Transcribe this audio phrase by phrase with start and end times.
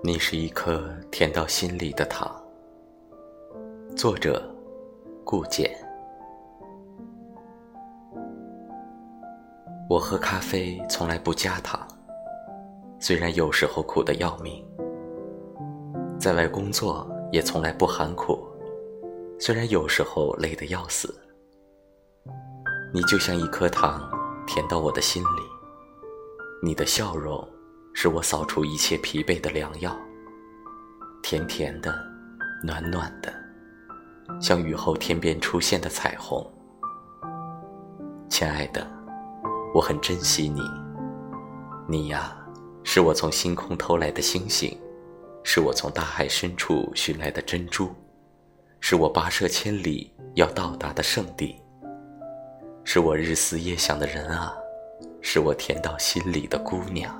[0.00, 2.40] 你是一颗甜到心里的糖。
[3.96, 4.40] 作者：
[5.24, 5.76] 顾简。
[9.90, 11.84] 我喝咖啡从来不加糖，
[13.00, 14.64] 虽然有时候苦得要命。
[16.16, 18.46] 在外工作也从来不喊苦，
[19.40, 21.12] 虽然有时候累得要死。
[22.94, 24.08] 你就像一颗糖，
[24.46, 25.42] 甜到我的心里。
[26.62, 27.46] 你的笑容。
[28.00, 29.92] 是我扫除一切疲惫的良药，
[31.20, 31.92] 甜甜的，
[32.62, 33.34] 暖暖的，
[34.40, 36.48] 像雨后天边出现的彩虹。
[38.28, 38.86] 亲爱的，
[39.74, 40.62] 我很珍惜你。
[41.88, 42.38] 你呀，
[42.84, 44.78] 是我从星空偷来的星星，
[45.42, 47.92] 是我从大海深处寻来的珍珠，
[48.78, 51.60] 是我跋涉千里要到达的圣地，
[52.84, 54.54] 是我日思夜想的人啊，
[55.20, 57.12] 是我甜到心里的姑娘。